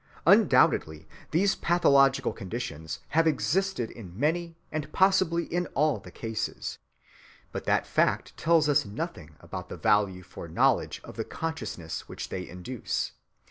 [0.25, 6.79] Undoubtedly these pathological conditions have existed in many and possibly in all the cases,
[7.51, 12.29] but that fact tells us nothing about the value for knowledge of the consciousness which
[12.29, 13.11] they induce.